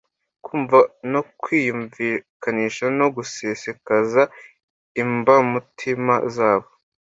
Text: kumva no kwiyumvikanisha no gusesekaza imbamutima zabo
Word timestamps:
kumva 0.45 0.77
no 1.11 1.21
kwiyumvikanisha 1.39 2.85
no 2.99 3.07
gusesekaza 3.15 4.21
imbamutima 5.01 6.13
zabo 6.35 6.69